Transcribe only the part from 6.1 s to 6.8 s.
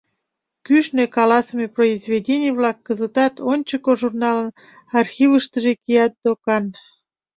докан.